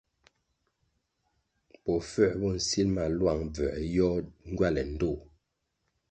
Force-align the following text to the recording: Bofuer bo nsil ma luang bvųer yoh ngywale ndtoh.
Bofuer 1.83 2.33
bo 2.39 2.47
nsil 2.57 2.89
ma 2.95 3.03
luang 3.17 3.41
bvųer 3.53 3.75
yoh 3.95 4.15
ngywale 4.49 4.81
ndtoh. 4.93 5.19